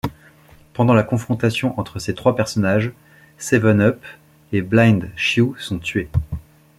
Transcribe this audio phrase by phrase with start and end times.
[0.73, 2.91] Pendant la confrontation entre ces trois personnages,
[3.37, 4.03] Seven Up
[4.51, 6.09] et Blind Chiu sont tués.